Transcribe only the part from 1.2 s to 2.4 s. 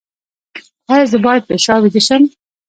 باید په شا ویده شم؟